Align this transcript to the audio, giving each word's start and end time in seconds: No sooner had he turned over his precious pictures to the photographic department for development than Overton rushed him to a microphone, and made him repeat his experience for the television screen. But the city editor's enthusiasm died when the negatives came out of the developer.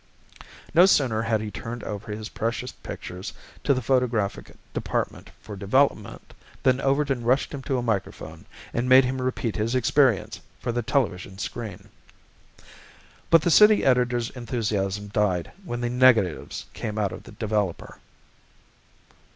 No 0.73 0.87
sooner 0.87 1.21
had 1.21 1.41
he 1.41 1.51
turned 1.51 1.83
over 1.83 2.11
his 2.11 2.27
precious 2.29 2.71
pictures 2.71 3.33
to 3.63 3.71
the 3.71 3.83
photographic 3.83 4.49
department 4.73 5.29
for 5.39 5.55
development 5.55 6.33
than 6.63 6.81
Overton 6.81 7.23
rushed 7.23 7.53
him 7.53 7.61
to 7.61 7.77
a 7.77 7.83
microphone, 7.83 8.45
and 8.73 8.89
made 8.89 9.05
him 9.05 9.21
repeat 9.21 9.57
his 9.57 9.75
experience 9.75 10.41
for 10.59 10.71
the 10.71 10.81
television 10.81 11.37
screen. 11.37 11.89
But 13.29 13.43
the 13.43 13.51
city 13.51 13.85
editor's 13.85 14.31
enthusiasm 14.31 15.09
died 15.09 15.51
when 15.63 15.81
the 15.81 15.89
negatives 15.91 16.65
came 16.73 16.97
out 16.97 17.11
of 17.11 17.21
the 17.21 17.33
developer. 17.33 17.99